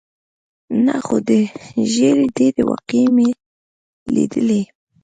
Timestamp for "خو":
1.05-1.15